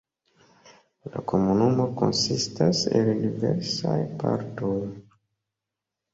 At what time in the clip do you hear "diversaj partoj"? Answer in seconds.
3.27-4.75